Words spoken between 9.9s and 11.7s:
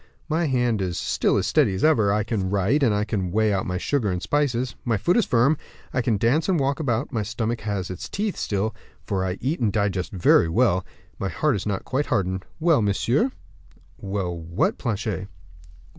very well; my heart is